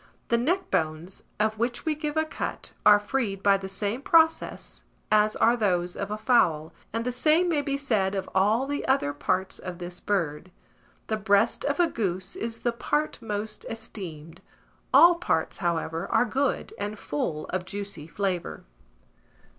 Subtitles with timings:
[0.29, 4.83] The neck bones, of which we give a cut, are freed by the same process
[5.11, 8.83] as are those of a fowl; and the same may be said of all the
[8.87, 10.49] other parts of this bird.
[11.05, 14.41] The breast of a goose is the part most esteemed;
[14.91, 18.63] all parts, however, are good, and full of juicy flavour.